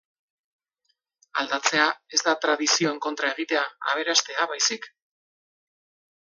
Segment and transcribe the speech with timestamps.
[1.41, 1.83] Aldatzea
[2.17, 4.93] ez da tradizioen kontra egitea, aberastea baizik.